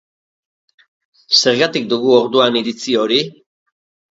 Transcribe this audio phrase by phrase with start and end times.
[1.41, 3.21] Zergatik dugu orduan iritzi hori?